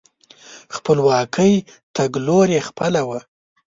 د 0.69 0.71
خپلواکۍ 0.77 1.53
تګلوري 1.95 2.59
خپله 2.67 3.01
وه. 3.07 3.19